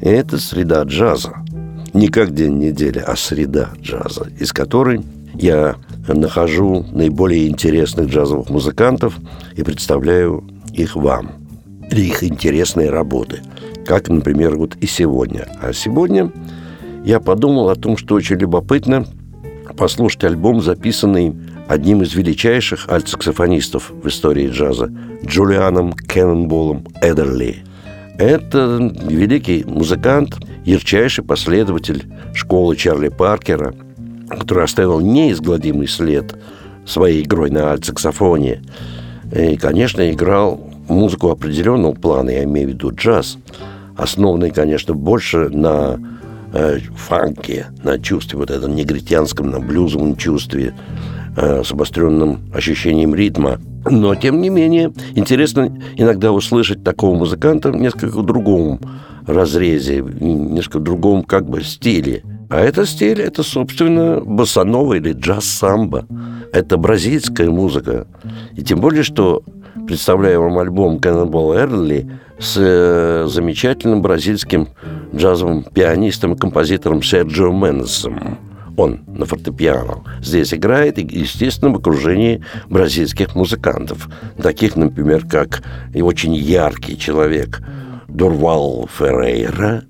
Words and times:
Это 0.00 0.38
среда 0.38 0.82
джаза. 0.82 1.34
Не 1.92 2.08
как 2.08 2.34
день 2.34 2.58
недели, 2.58 2.98
а 2.98 3.16
среда 3.16 3.70
джаза, 3.80 4.28
из 4.38 4.52
которой 4.52 5.02
я 5.34 5.76
нахожу 6.08 6.84
наиболее 6.92 7.48
интересных 7.48 8.08
джазовых 8.08 8.50
музыкантов 8.50 9.16
и 9.56 9.62
представляю 9.62 10.44
их 10.72 10.96
вам. 10.96 11.32
Или 11.90 12.06
их 12.06 12.24
интересные 12.24 12.90
работы. 12.90 13.40
Как, 13.86 14.08
например, 14.08 14.56
вот 14.56 14.76
и 14.76 14.86
сегодня. 14.86 15.46
А 15.60 15.72
сегодня 15.72 16.32
я 17.04 17.20
подумал 17.20 17.68
о 17.68 17.76
том, 17.76 17.96
что 17.96 18.14
очень 18.14 18.36
любопытно 18.36 19.06
послушать 19.76 20.24
альбом, 20.24 20.62
записанный 20.62 21.34
одним 21.68 22.02
из 22.02 22.14
величайших 22.14 22.88
альтсаксофонистов 22.88 23.90
в 23.90 24.08
истории 24.08 24.48
джаза 24.48 24.90
Джулианом 25.24 25.92
Кеннонболом 25.92 26.86
Эдерли. 27.00 27.64
Это 28.18 28.92
великий 29.02 29.64
музыкант, 29.64 30.36
ярчайший 30.64 31.24
последователь 31.24 32.04
школы 32.32 32.76
Чарли 32.76 33.08
Паркера, 33.08 33.74
который 34.30 34.64
оставил 34.64 35.00
неизгладимый 35.00 35.88
след 35.88 36.34
своей 36.86 37.24
игрой 37.24 37.50
на 37.50 37.72
альтсаксофоне. 37.72 38.62
И, 39.34 39.56
конечно, 39.56 40.08
играл 40.10 40.60
музыку 40.88 41.30
определенного 41.30 41.94
плана, 41.94 42.30
я 42.30 42.44
имею 42.44 42.68
в 42.68 42.70
виду 42.72 42.92
джаз, 42.94 43.38
основанный, 43.96 44.50
конечно, 44.50 44.94
больше 44.94 45.48
на 45.48 45.98
э, 46.52 46.78
фанке, 46.96 47.66
на 47.82 47.98
чувстве 47.98 48.38
вот 48.38 48.50
этом 48.50 48.76
негритянском, 48.76 49.50
на 49.50 49.58
блюзовом 49.58 50.16
чувстве, 50.16 50.72
э, 51.36 51.62
с 51.64 51.72
обостренным 51.72 52.50
ощущением 52.54 53.14
ритма. 53.14 53.60
Но, 53.90 54.14
тем 54.14 54.40
не 54.40 54.48
менее, 54.48 54.92
интересно 55.14 55.76
иногда 55.96 56.32
услышать 56.32 56.82
такого 56.82 57.16
музыканта 57.16 57.70
в 57.70 57.76
несколько 57.76 58.22
другом 58.22 58.80
разрезе, 59.26 60.02
в 60.02 60.22
несколько 60.22 60.80
другом 60.80 61.22
как 61.22 61.48
бы 61.48 61.62
стиле. 61.62 62.22
А 62.50 62.60
это 62.60 62.86
стиль, 62.86 63.20
это, 63.20 63.42
собственно, 63.42 64.20
босанова 64.20 64.94
или 64.94 65.12
джаз-самбо. 65.12 66.06
Это 66.52 66.76
бразильская 66.76 67.50
музыка. 67.50 68.06
И 68.54 68.62
тем 68.62 68.80
более, 68.80 69.02
что 69.02 69.42
представляю 69.86 70.42
вам 70.42 70.58
альбом 70.58 70.98
Cannonball 70.98 71.58
Эрли 71.58 72.10
с 72.38 72.56
э, 72.58 73.26
замечательным 73.28 74.02
бразильским 74.02 74.68
джазовым 75.14 75.64
пианистом 75.64 76.34
и 76.34 76.38
композитором 76.38 77.02
Серджио 77.02 77.52
Менесом. 77.52 78.38
Он 78.76 79.00
на 79.06 79.24
фортепиано 79.24 80.02
здесь 80.20 80.52
играет, 80.52 80.98
естественно, 80.98 81.70
в 81.70 81.76
окружении 81.76 82.44
бразильских 82.68 83.34
музыкантов, 83.34 84.08
таких, 84.40 84.76
например, 84.76 85.26
как 85.26 85.62
и 85.92 86.02
очень 86.02 86.34
яркий 86.34 86.98
человек 86.98 87.62
Дурвал 88.08 88.88
Феррейра. 88.98 89.84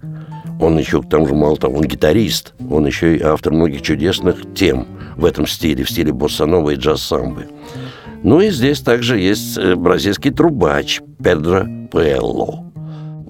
Он 0.60 0.78
еще, 0.78 1.02
к 1.02 1.08
тому 1.08 1.26
же, 1.26 1.34
мало 1.34 1.56
того, 1.56 1.78
он 1.78 1.84
гитарист, 1.84 2.54
он 2.70 2.86
еще 2.86 3.16
и 3.16 3.22
автор 3.22 3.52
многих 3.52 3.82
чудесных 3.82 4.54
тем 4.54 4.86
в 5.16 5.25
этом 5.25 5.47
стиле, 5.47 5.84
в 5.84 5.91
стиле 5.91 6.12
боссанова 6.12 6.70
и 6.70 6.76
джаз-самбы. 6.76 7.48
Ну 8.22 8.41
и 8.41 8.50
здесь 8.50 8.80
также 8.80 9.19
есть 9.19 9.59
э, 9.59 9.75
бразильский 9.75 10.30
трубач 10.30 11.00
Педро 11.22 11.66
Пелло. 11.92 12.63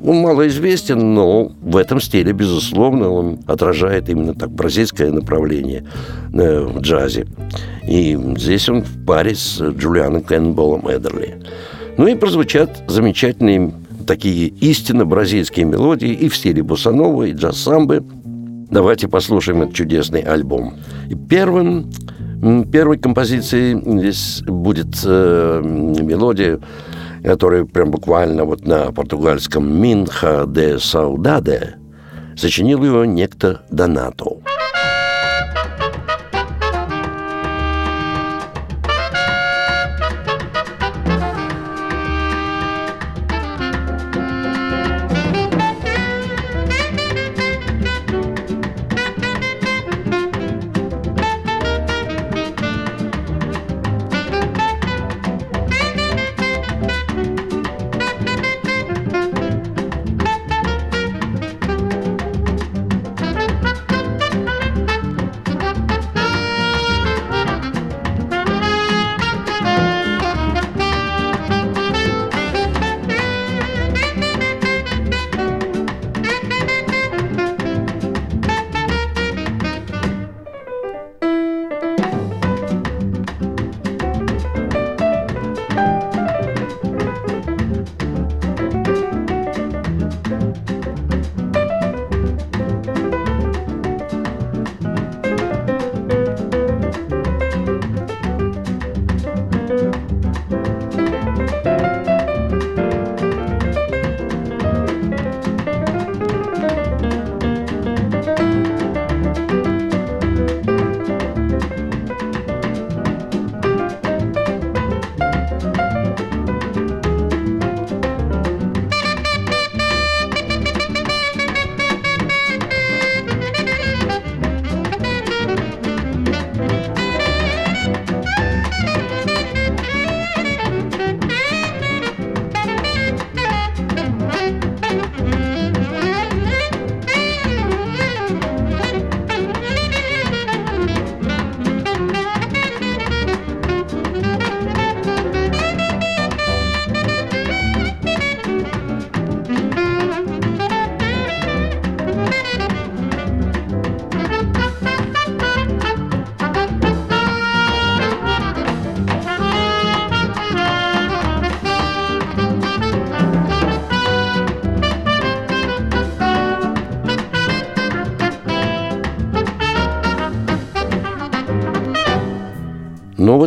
Он 0.05 0.19
малоизвестен, 0.19 1.15
но 1.15 1.53
в 1.63 1.77
этом 1.77 2.01
стиле, 2.01 2.33
безусловно, 2.33 3.09
он 3.11 3.39
отражает 3.47 4.09
именно 4.11 4.35
так 4.35 4.51
бразильское 4.51 5.11
направление 5.11 5.85
э, 6.33 6.61
в 6.61 6.81
джазе. 6.81 7.27
И 7.89 8.19
здесь 8.37 8.69
он 8.69 8.83
в 8.83 9.07
паре 9.07 9.35
с 9.35 9.61
Джулианом 9.61 10.23
Кеннболом 10.23 10.87
Эдерли. 10.91 11.43
Ну 11.97 12.07
и 12.07 12.15
прозвучат 12.17 12.83
замечательные 12.87 13.73
такие 14.07 14.49
истинно 14.49 15.07
бразильские 15.07 15.65
мелодии 15.65 16.11
и 16.11 16.29
в 16.29 16.37
стиле 16.37 16.63
босанова, 16.63 17.23
и 17.25 17.33
джаз-самбы. 17.33 18.05
Давайте 18.71 19.09
послушаем 19.09 19.63
этот 19.63 19.75
чудесный 19.75 20.21
альбом. 20.21 20.75
И 21.09 21.15
первым 21.15 21.91
Первой 22.71 22.99
композицией 22.99 23.81
здесь 24.01 24.43
будет 24.43 25.03
э, 25.03 25.63
мелодия, 25.65 26.61
которая 27.25 27.65
прям 27.65 27.91
буквально 27.91 28.45
вот 28.45 28.67
на 28.67 28.93
португальском 28.93 29.81
«Минха 29.81 30.45
де 30.47 30.79
Саудаде» 30.79 31.77
сочинил 32.37 32.85
ее 32.85 33.07
некто 33.07 33.63
Донато. 33.71 34.25
Ну 34.27 34.43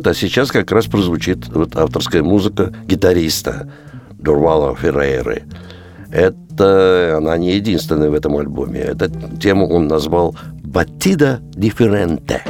а 0.08 0.14
сейчас 0.14 0.52
как 0.52 0.72
раз 0.72 0.86
прозвучит 0.86 1.48
вот 1.50 1.76
авторская 1.76 2.24
музыка 2.24 2.74
гитариста 2.86 3.70
Дурвала 4.12 4.76
Феррейры. 4.76 5.44
Это 6.10 7.16
она 7.18 7.38
не 7.38 7.56
единственная 7.56 8.10
в 8.10 8.14
этом 8.14 8.38
альбоме. 8.38 8.80
Эту 8.80 9.10
тему 9.38 9.70
он 9.70 9.88
назвал 9.88 10.36
«Батида 10.64 11.42
дифференте». 11.54 12.42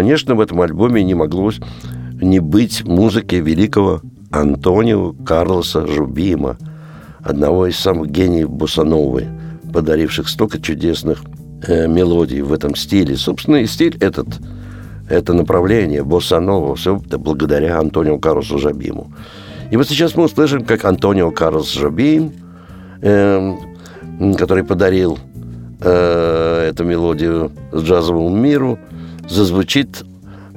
Конечно, 0.00 0.34
в 0.34 0.40
этом 0.40 0.62
альбоме 0.62 1.04
не 1.04 1.12
могло 1.12 1.50
не 2.22 2.40
быть 2.40 2.86
музыки 2.86 3.34
великого 3.34 4.00
Антонио 4.30 5.12
Карлоса 5.26 5.86
Жубима, 5.86 6.56
одного 7.22 7.66
из 7.66 7.76
самых 7.76 8.10
гениев 8.10 8.48
Босановы, 8.48 9.26
подаривших 9.74 10.26
столько 10.26 10.58
чудесных 10.58 11.22
э, 11.66 11.86
мелодий 11.86 12.40
в 12.40 12.50
этом 12.54 12.76
стиле. 12.76 13.14
Собственно, 13.14 13.56
и 13.56 13.66
стиль 13.66 13.98
этот, 14.00 14.26
это 15.10 15.34
направление 15.34 16.02
Босанова, 16.02 16.76
все 16.76 16.96
это 16.96 17.18
благодаря 17.18 17.78
Антонио 17.78 18.18
Карлосу 18.18 18.56
Жабиму. 18.56 19.12
И 19.70 19.76
вот 19.76 19.86
сейчас 19.86 20.16
мы 20.16 20.24
услышим, 20.24 20.64
как 20.64 20.86
Антонио 20.86 21.30
Карлос 21.30 21.74
Жабим, 21.74 22.32
э, 23.02 23.54
который 24.38 24.64
подарил 24.64 25.18
э, 25.82 26.70
эту 26.70 26.84
мелодию 26.84 27.52
джазовому 27.74 28.34
миру– 28.34 28.78
зазвучит 29.30 30.04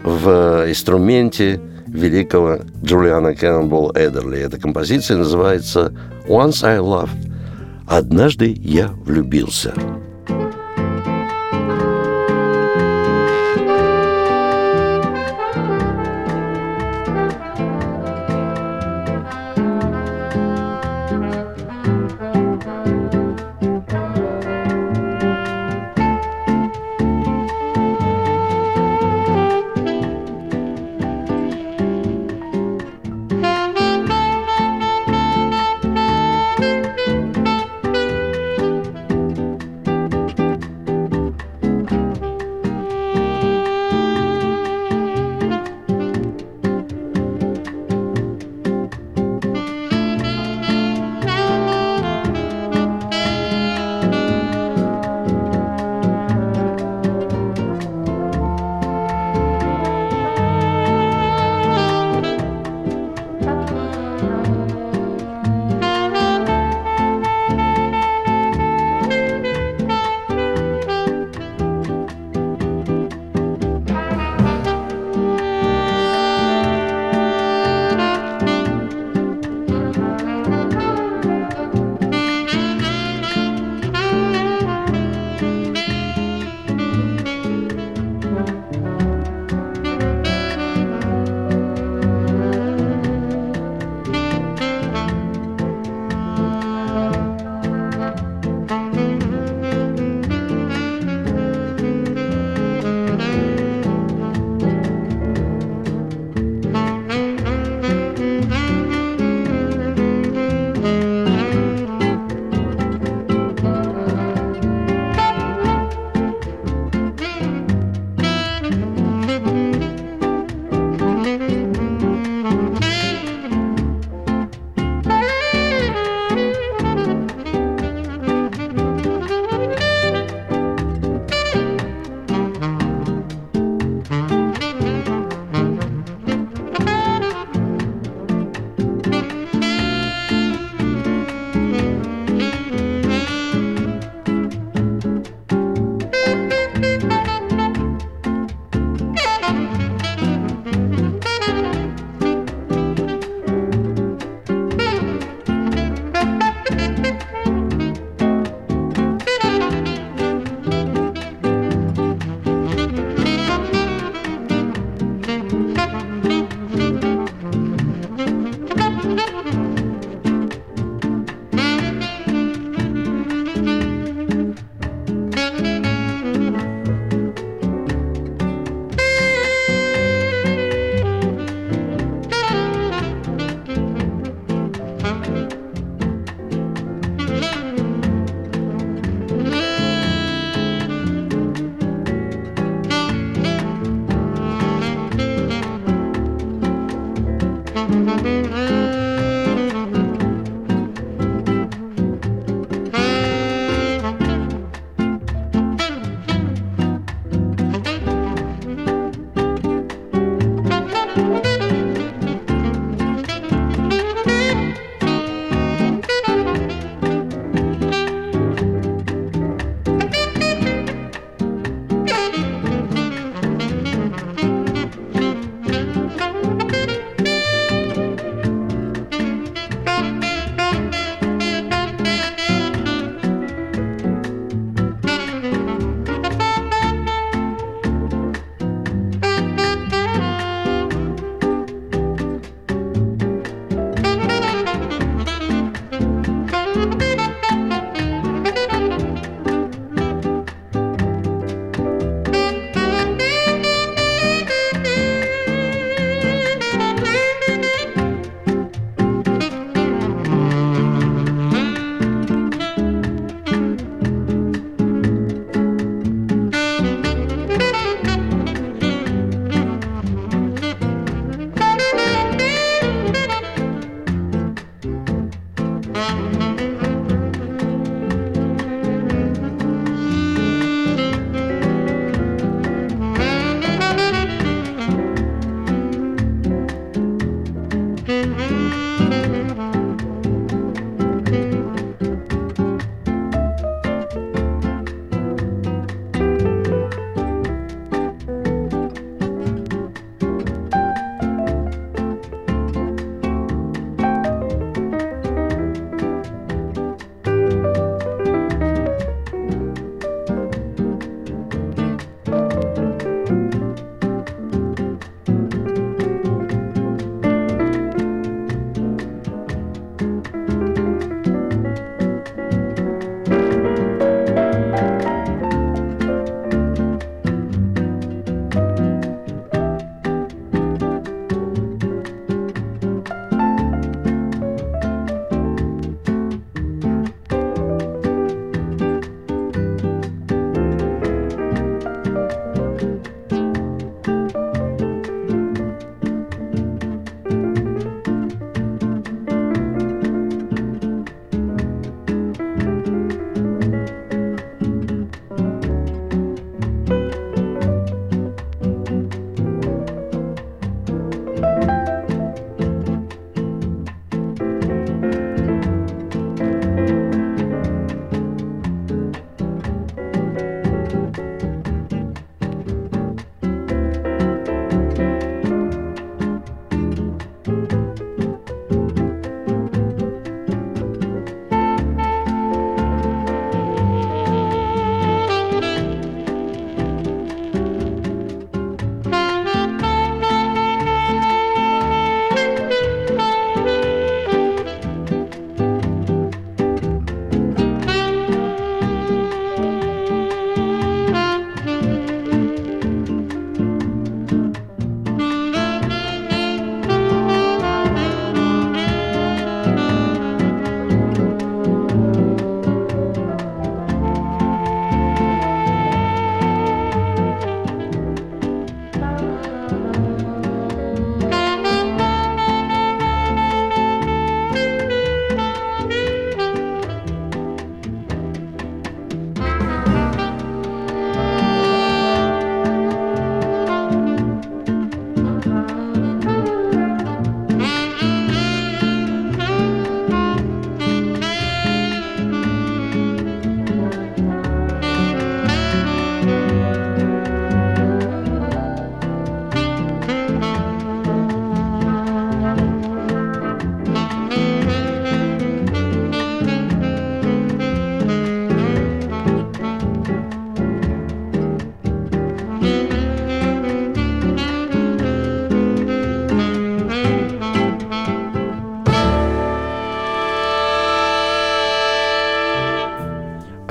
в 0.04 0.66
инструменте 0.68 1.62
великого 1.88 2.60
Джулиана 2.84 3.36
Кеннонбол 3.36 3.92
Эдерли. 3.96 4.40
Эта 4.40 4.60
композиция 4.60 5.18
называется 5.18 5.94
«Once 6.28 6.64
I 6.64 6.80
Loved»– 6.80 7.32
«Однажды 7.88 8.52
я 8.60 8.88
влюбился». 8.88 9.74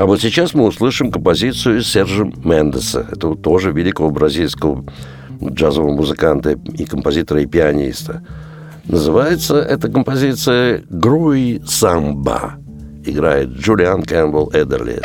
А 0.02 0.04
вот 0.04 0.20
сейчас 0.20 0.52
мы 0.52 0.64
услышим 0.64 1.12
композицию 1.12 1.80
Сержа 1.84 2.24
Мендеса. 2.24 3.06
Это 3.12 3.36
тоже 3.36 3.70
великого 3.70 4.10
бразильского 4.10 4.84
джазового 5.40 5.94
музыканта 5.94 6.58
и 6.76 6.84
композитора 6.86 7.40
и 7.42 7.46
пианиста. 7.46 8.20
Называется 8.84 9.58
эта 9.58 9.88
композиция 9.88 10.82
«Груи 10.90 11.62
самба». 11.64 12.54
Играет 13.04 13.50
Джулиан 13.50 14.02
Кэмпбелл 14.02 14.50
Эдерли. 14.52 15.00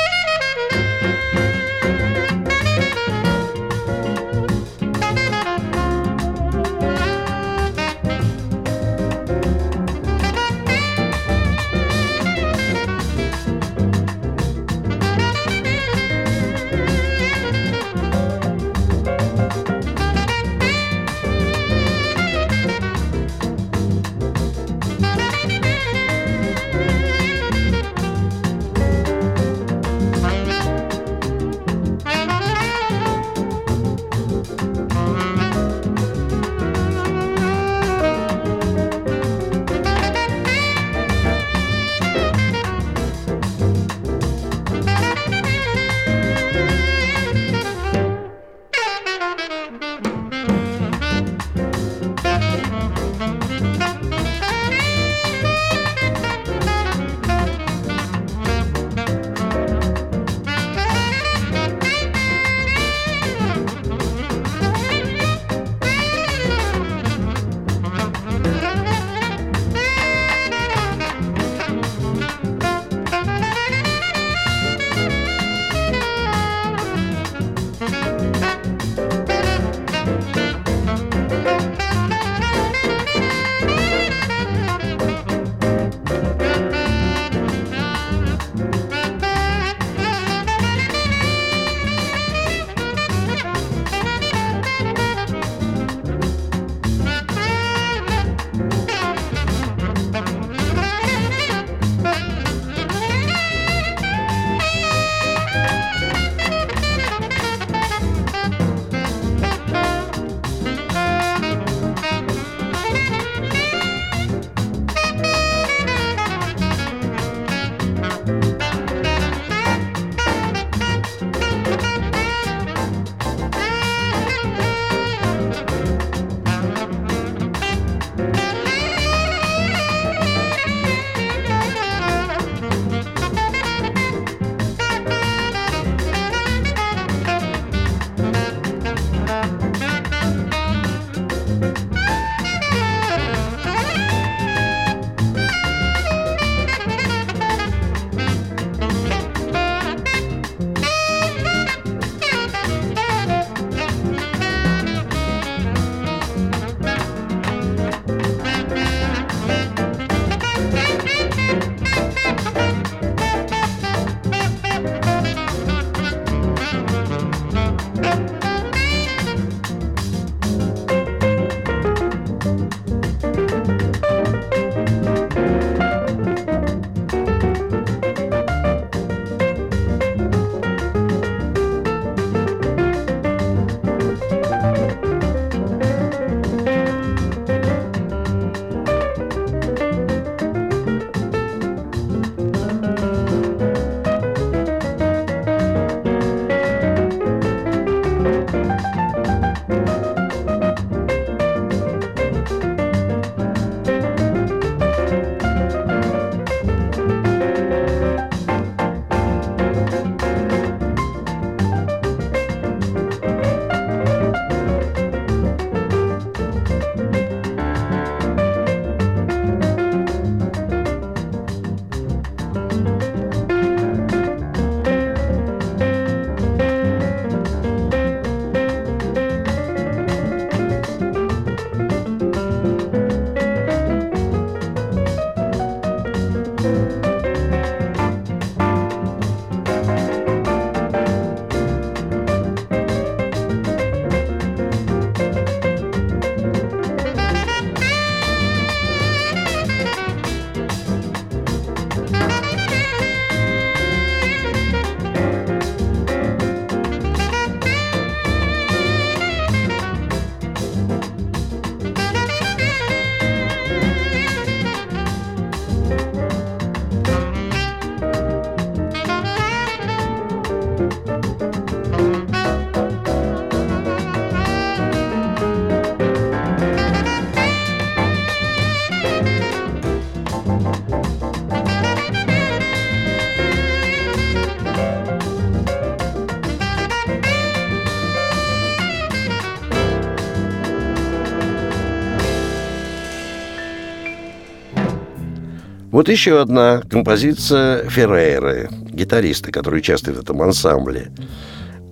Вот 295.97 296.09
еще 296.09 296.39
одна 296.39 296.83
композиция 296.87 297.89
Феррейры, 297.89 298.69
гитариста, 298.91 299.51
который 299.51 299.79
участвует 299.79 300.19
в 300.19 300.21
этом 300.21 300.39
ансамбле. 300.43 301.07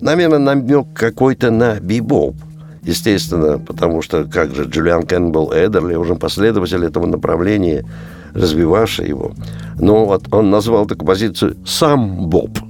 Наверное, 0.00 0.38
намек 0.38 0.86
какой-то 0.94 1.50
на 1.50 1.80
бибоп. 1.80 2.36
Естественно, 2.84 3.58
потому 3.58 4.02
что 4.02 4.22
как 4.22 4.54
же 4.54 4.62
Джулиан 4.62 5.02
Кэмпбелл 5.02 5.52
Эдерли, 5.52 5.96
уже 5.96 6.14
последователь 6.14 6.84
этого 6.84 7.06
направления, 7.06 7.84
развивавший 8.32 9.08
его. 9.08 9.32
Но 9.80 10.04
вот 10.04 10.32
он 10.32 10.50
назвал 10.50 10.86
эту 10.86 10.96
композицию 10.96 11.56
«Самбоп». 11.66 12.60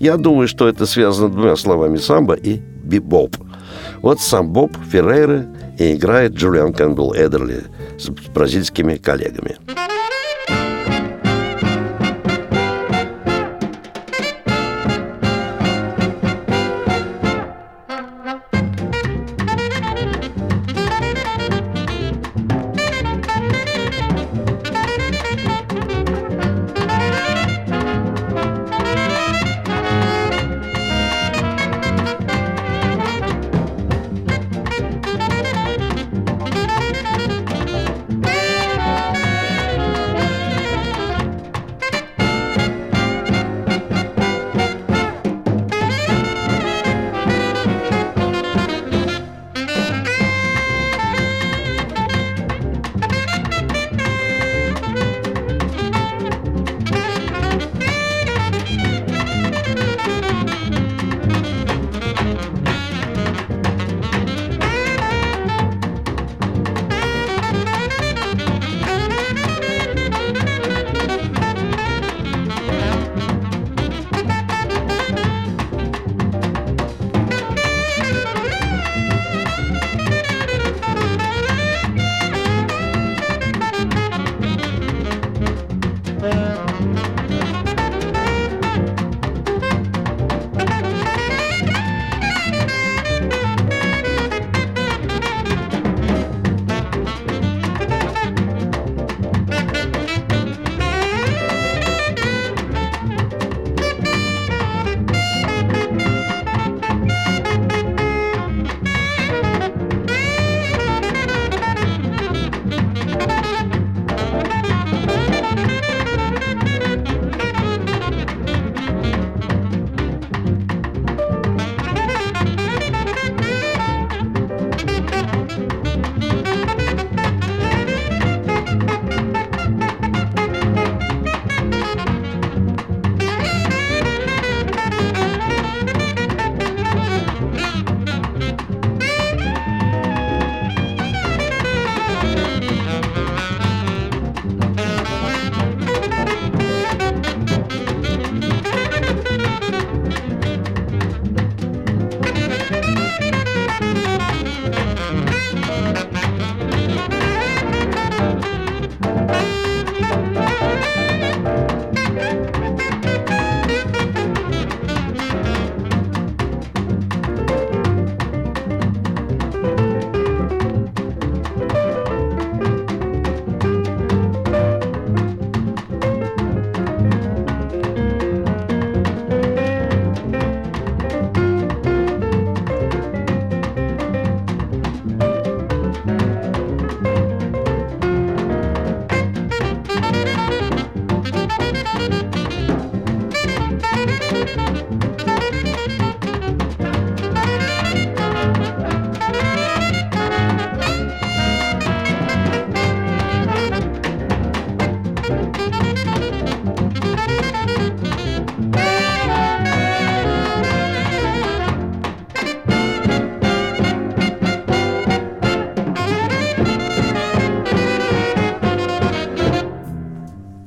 Я 0.00 0.16
думаю, 0.16 0.48
что 0.48 0.66
это 0.66 0.84
связано 0.84 1.28
двумя 1.28 1.54
словами 1.54 1.96
«самбо» 1.96 2.34
и 2.34 2.60
«бибоп». 2.82 3.36
Вот 4.02 4.20
самбоп 4.20 4.76
Феррейры 4.90 5.46
и 5.78 5.94
играет 5.94 6.32
Джулиан 6.32 6.72
Кэмпбелл 6.72 7.14
Эдерли 7.14 7.62
с 8.00 8.08
бразильскими 8.34 8.96
коллегами. 8.96 9.58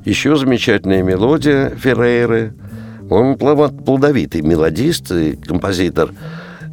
Еще 0.10 0.36
замечательная 0.36 1.04
мелодия 1.04 1.70
Феррейры. 1.70 2.56
Он 3.12 3.38
плодовитый 3.38 4.42
мелодист 4.42 5.12
и 5.12 5.36
композитор. 5.36 6.14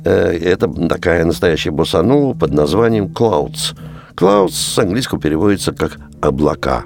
Э, 0.06 0.30
это 0.32 0.66
такая 0.88 1.22
настоящая 1.26 1.70
босанова 1.70 2.32
под 2.32 2.54
названием 2.54 3.08
«Clouds». 3.08 3.76
«Clouds» 4.14 4.52
с 4.52 4.78
английского 4.78 5.20
переводится 5.20 5.72
как 5.72 5.98
«облака». 6.22 6.84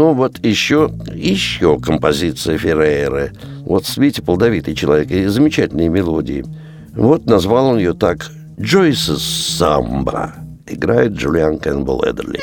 Ну 0.00 0.14
вот 0.14 0.42
еще, 0.42 0.90
еще 1.12 1.78
композиция 1.78 2.56
Феррейры. 2.56 3.34
Вот 3.66 3.84
видите, 3.98 4.22
плодовитый 4.22 4.74
человек 4.74 5.10
и 5.10 5.26
замечательные 5.26 5.90
мелодии. 5.90 6.42
Вот 6.96 7.26
назвал 7.26 7.66
он 7.66 7.76
ее 7.76 7.92
так 7.92 8.30
«Джойс's 8.58 9.20
Самба». 9.58 10.36
Играет 10.66 11.12
Джулиан 11.12 11.58
Кэмпбелл 11.58 12.02
Эдерли. 12.06 12.40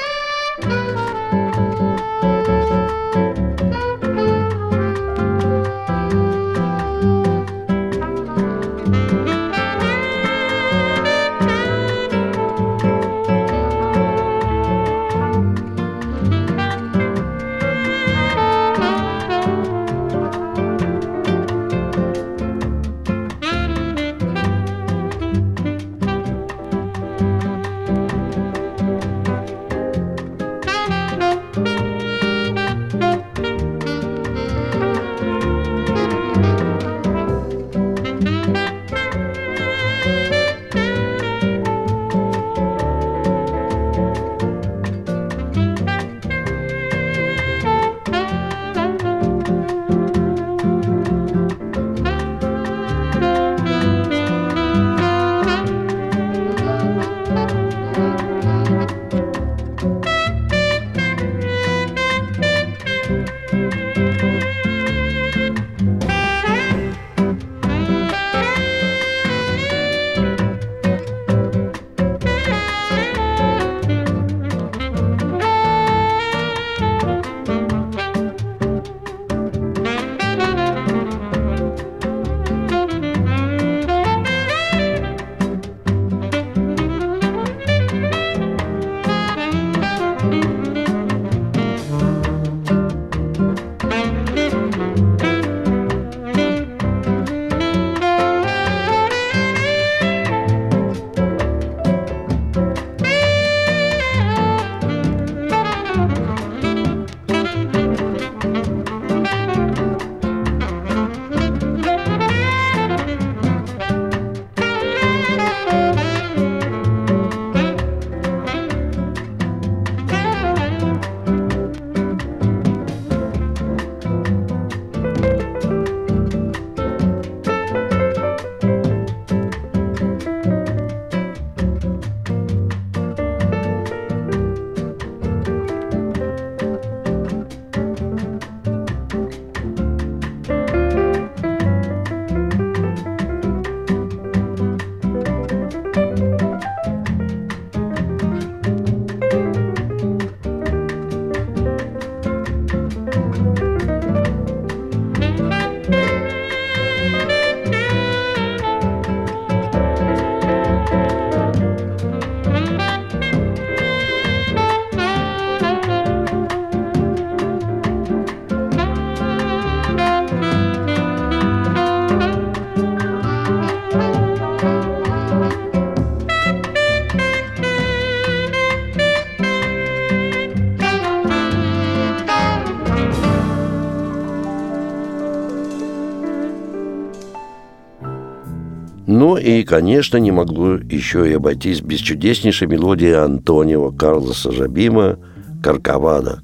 Ну 189.27 189.35
и, 189.35 189.63
конечно, 189.63 190.15
не 190.15 190.31
могло 190.31 190.75
еще 190.75 191.29
и 191.29 191.33
обойтись 191.33 191.81
без 191.81 191.99
чудеснейшей 191.99 192.65
мелодии 192.65 193.11
Антонио 193.11 193.91
Карлоса 193.91 194.53
Жабима 194.53 195.19
«Карковада». 195.61 196.43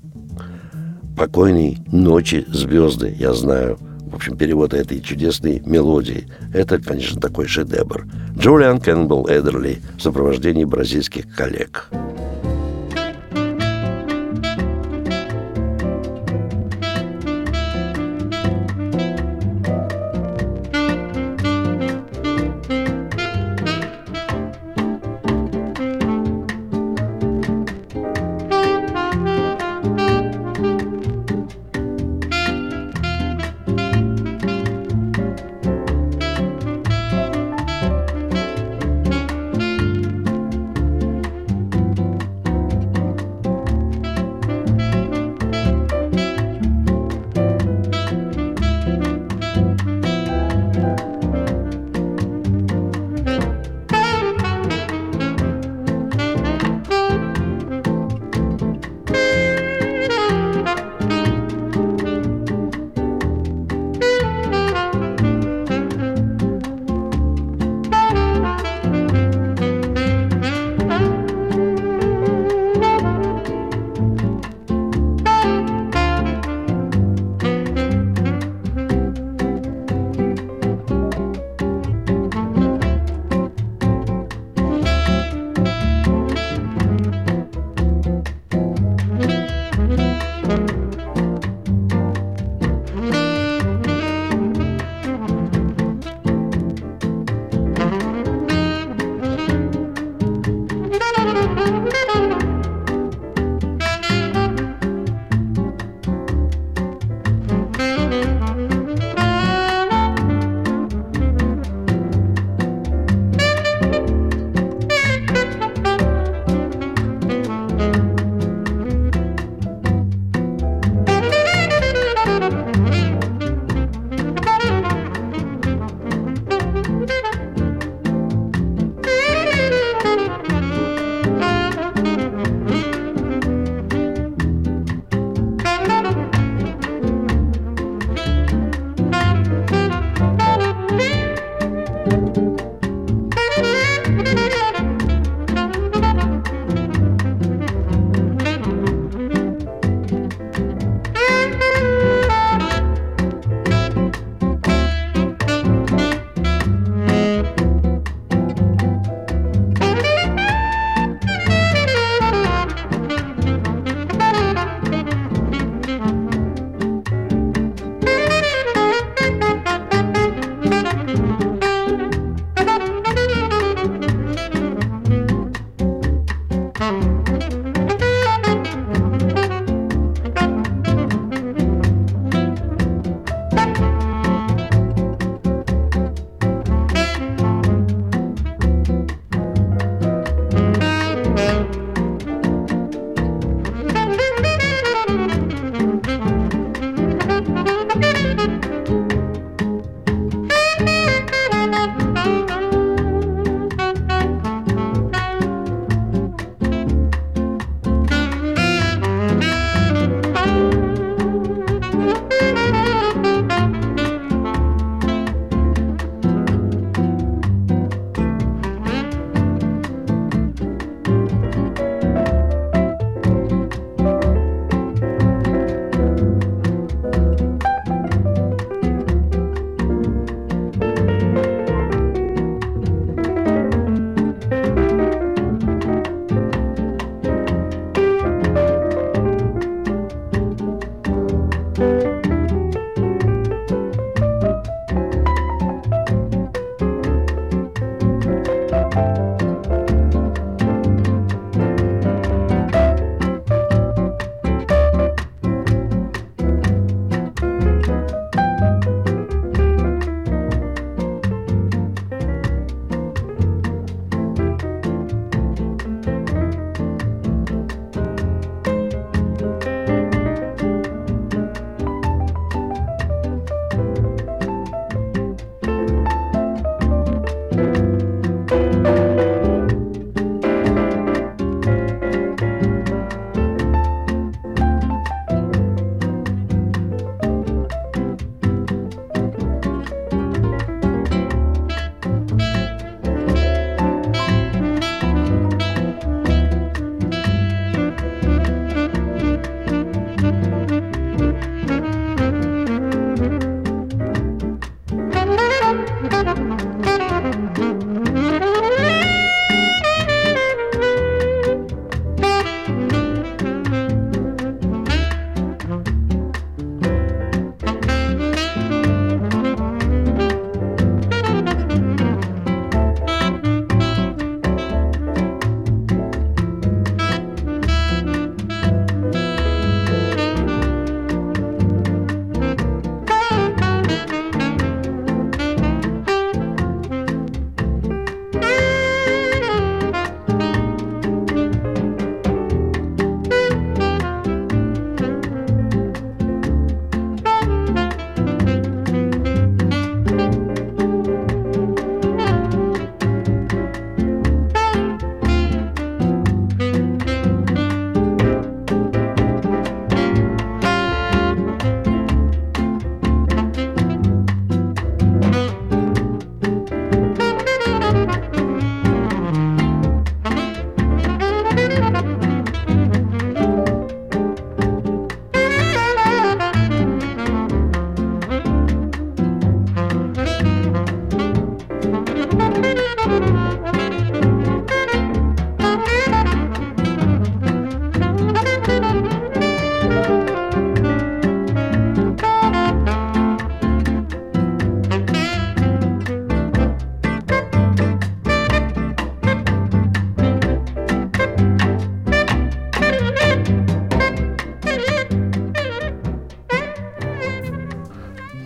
«Покойной 1.16 1.78
ночи, 1.94 2.44
звезды», 2.50 3.16
я 3.18 3.32
знаю. 3.32 3.78
В 4.12 4.16
общем, 4.16 4.36
перевод 4.36 4.74
этой 4.74 5.00
чудесной 5.00 5.62
мелодии. 5.66 6.28
Это, 6.54 6.78
конечно, 6.78 7.22
такой 7.22 7.48
шедевр. 7.48 8.06
Джулиан 8.38 8.82
Кэмпбелл 8.82 9.28
Эдерли 9.30 9.82
в 9.98 10.02
сопровождении 10.02 10.66
бразильских 10.66 11.34
коллег. 11.34 11.90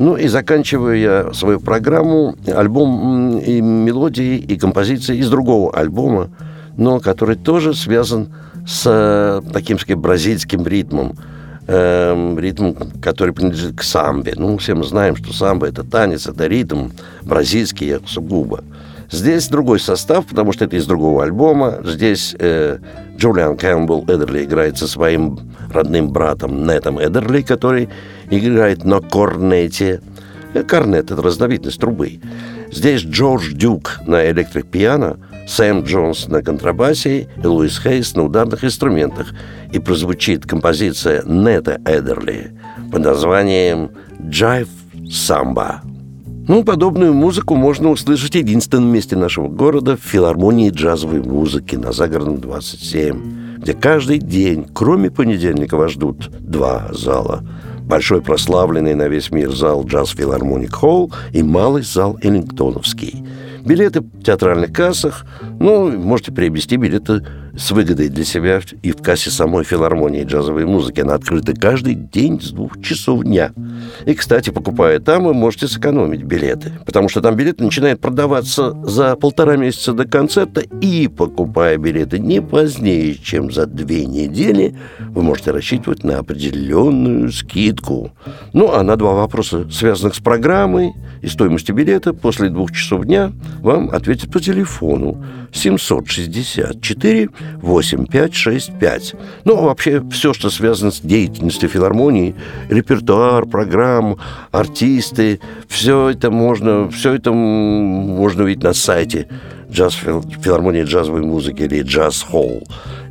Ну 0.08 0.16
и 0.16 0.28
заканчиваю 0.30 0.98
я 0.98 1.34
свою 1.34 1.60
программу 1.60 2.34
альбом 2.48 3.40
и 3.40 3.60
мелодии, 3.60 4.38
и 4.38 4.56
композиции 4.56 5.18
из 5.18 5.30
другого 5.30 5.76
альбома, 5.76 6.30
но 6.78 7.02
который 7.02 7.36
тоже 7.36 7.74
связан 7.74 8.30
с 8.66 8.84
э, 8.86 9.42
таким, 9.52 9.78
сказать, 9.78 10.00
бразильским 10.00 10.66
ритмом, 10.66 11.18
э, 11.68 12.36
ритм, 12.40 12.72
который 13.02 13.34
принадлежит 13.34 13.76
к 13.76 13.84
самбе. 13.84 14.34
Ну, 14.38 14.58
все 14.60 14.76
мы 14.76 14.86
знаем, 14.86 15.18
что 15.18 15.34
самбо– 15.34 15.66
это 15.68 15.84
танец, 15.84 16.26
это 16.26 16.48
ритм 16.48 16.92
бразильский 17.24 17.98
сугубо. 18.08 18.64
Здесь 19.12 19.50
другой 19.50 19.82
состав, 19.82 20.26
потому 20.26 20.54
что 20.54 20.64
это 20.64 20.78
из 20.78 20.86
другого 20.86 21.24
альбома. 21.24 21.80
Здесь 21.84 22.34
э, 22.40 22.78
Джулиан 23.18 23.58
Кэмпбелл 23.58 24.06
Эдерли 24.08 24.46
играет 24.46 24.78
со 24.78 24.88
своим 24.88 25.38
родным 25.70 26.12
братом 26.12 26.66
Нетом 26.66 26.98
Эдерли, 26.98 27.42
который 27.42 27.90
играет 28.30 28.84
на 28.84 29.00
корнете. 29.00 30.02
Э, 30.54 30.64
корнет– 30.64 31.12
это 31.12 31.22
разновидность 31.22 31.80
трубы. 31.80 32.20
Здесь 32.72 33.02
Джордж 33.02 33.54
Дюк 33.54 34.00
на 34.06 34.30
электрик-пиано, 34.30 35.18
Сэм 35.48 35.84
Джонс 35.84 36.28
на 36.28 36.42
контрабасе 36.42 37.28
и 37.42 37.48
Луис 37.48 37.80
Хейс 37.80 38.16
на 38.16 38.26
ударных 38.26 38.64
инструментах. 38.64 39.34
И 39.72 39.80
прозвучит 39.80 40.46
композиция 40.46 41.24
Нета 41.24 41.80
Эдерли 41.86 42.52
под 42.92 43.04
названием 43.04 43.92
«Jive 44.20 44.70
Samba». 45.06 45.80
Ну, 46.48 46.64
подобную 46.64 47.14
музыку 47.14 47.56
можно 47.56 47.90
услышать 47.90 48.32
в 48.32 48.36
единственном 48.36 48.90
месте 48.90 49.18
нашего 49.18 49.50
города 49.50 49.98
в 49.98 50.02
филармонии 50.02 50.70
джазовой 50.70 51.22
музыки 51.22 51.76
на 51.76 51.92
Загородном 51.92 52.40
27, 52.40 53.58
где 53.58 53.74
каждый 53.74 54.20
день, 54.20 54.66
кроме 54.74 55.12
понедельника, 55.12 55.76
вас 55.76 55.92
ждут 55.92 56.30
два 56.40 56.88
зала. 56.94 57.44
Большой 57.88 58.22
прославленный 58.22 58.96
на 58.96 59.08
весь 59.08 59.32
мир 59.32 59.50
зал 59.56 59.86
Джаз 59.86 60.10
Филармоник 60.10 60.74
Холл 60.74 61.10
и 61.32 61.42
малый 61.42 61.84
зал 61.84 62.18
Эллингтоновский. 62.22 63.24
Билеты 63.64 64.02
в 64.02 64.24
театральных 64.24 64.74
кассах, 64.74 65.26
ну, 65.58 65.90
можете 65.98 66.34
приобрести 66.34 66.76
билеты 66.76 67.26
с 67.58 67.72
выгодой 67.72 68.10
для 68.10 68.24
себя 68.24 68.62
и 68.84 68.92
в 68.92 69.02
кассе 69.02 69.32
самой 69.32 69.64
филармонии 69.64 70.24
джазовой 70.24 70.66
музыки. 70.66 71.02
Она 71.02 71.16
открыта 71.16 71.54
каждый 71.54 71.96
день 71.96 72.40
с 72.40 72.52
двух 72.52 72.82
часов 72.82 73.24
дня. 73.24 73.52
И, 74.06 74.14
кстати, 74.14 74.52
покупая 74.52 75.00
там, 75.00 75.26
вы 75.26 75.34
можете 75.34 75.68
сэкономить 75.68 76.24
билеты. 76.24 76.74
Потому 76.86 77.10
что 77.10 77.22
там 77.22 77.36
билеты 77.36 77.64
начинают 77.64 78.00
продаваться 78.00 78.74
за 78.84 79.16
полтора 79.16 79.58
месяца 79.58 79.94
до 79.94 80.06
концерта. 80.06 80.62
И, 80.82 81.08
покупая 81.08 81.78
билеты 81.78 82.20
не 82.20 82.42
позднее, 82.42 83.16
чем 83.16 83.52
за 83.52 83.66
две 83.66 84.06
недели, 84.06 84.76
вы 85.00 85.24
можете 85.24 85.52
рассчитывать 85.52 86.04
на 86.04 86.20
определенную 86.20 87.32
скидку. 87.32 88.12
Ну, 88.54 88.72
а 88.72 88.84
на 88.84 88.96
два 88.96 89.14
вопроса, 89.14 89.68
связанных 89.72 90.16
с 90.16 90.20
программой 90.20 90.94
и 91.22 91.28
стоимостью 91.28 91.76
билета, 91.76 92.14
после 92.14 92.50
двух 92.50 92.72
часов 92.72 93.06
дня 93.06 93.32
вам 93.62 93.90
ответят 93.90 94.32
по 94.32 94.40
телефону 94.40 95.24
764 95.52 97.30
8565. 97.62 99.16
Ну, 99.46 99.64
вообще, 99.64 100.04
все, 100.12 100.34
что 100.34 100.50
связано 100.50 100.92
с 100.92 101.00
деятельностью 101.00 101.70
филармонии, 101.70 102.36
репертуар, 102.70 103.46
программ, 103.46 104.18
артисты, 104.52 105.40
все 105.68 106.10
это 106.10 106.32
можно, 106.32 106.90
все 106.90 107.14
это 107.14 107.32
можно 107.32 108.44
увидеть 108.44 108.64
на 108.64 108.74
сайте 108.74 109.28
джаз, 109.72 109.96
филармонии 109.96 110.84
джазовой 110.84 111.22
музыки 111.22 111.64
или 111.64 111.82
джаз 111.82 112.22
холл. 112.22 112.64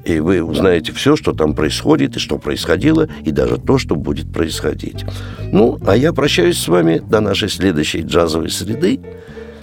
И 0.04 0.20
вы 0.20 0.42
узнаете 0.42 0.92
все, 0.92 1.16
что 1.16 1.32
там 1.32 1.54
происходит, 1.54 2.16
и 2.16 2.20
что 2.20 2.38
происходило, 2.38 3.08
и 3.24 3.32
даже 3.32 3.58
то, 3.58 3.76
что 3.76 3.96
будет 3.96 4.32
происходить. 4.32 5.04
Ну, 5.52 5.78
а 5.84 5.96
я 5.96 6.12
прощаюсь 6.12 6.58
с 6.58 6.68
вами 6.68 6.98
до 6.98 7.20
нашей 7.20 7.48
следующей 7.48 8.02
джазовой 8.02 8.50
среды. 8.50 9.00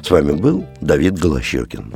С 0.02 0.12
вами 0.12 0.34
был 0.34 0.66
Давид 0.82 1.18
Голощекин. 1.18 1.94